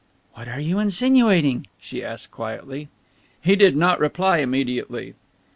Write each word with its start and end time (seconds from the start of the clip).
"What 0.33 0.47
are 0.47 0.59
you 0.59 0.79
insinuating?" 0.79 1.67
she 1.79 2.03
asked 2.03 2.31
quietly. 2.31 2.87
He 3.39 3.55
did 3.55 3.75
not 3.77 3.99
reply 3.99 4.39
immediately. 4.39 5.13